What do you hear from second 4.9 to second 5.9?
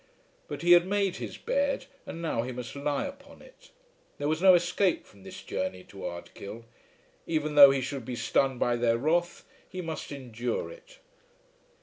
from this journey